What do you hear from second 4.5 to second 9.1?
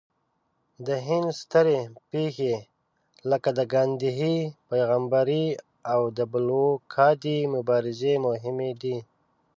پیغمبرۍ او د بلوکادي مبارزې مهمې دي.